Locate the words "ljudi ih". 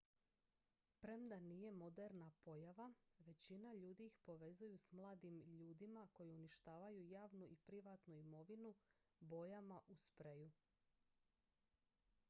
3.73-4.17